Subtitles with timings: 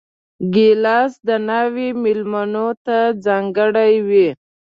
[0.53, 4.27] ګیلاس د ناوې مېلمنو ته ځانګړی وي.